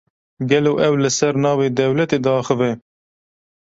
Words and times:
Gelo 0.51 0.71
ew, 0.87 0.93
li 1.01 1.09
ser 1.17 1.33
navê 1.43 1.67
dewletê 1.77 2.17
diaxife? 2.25 2.71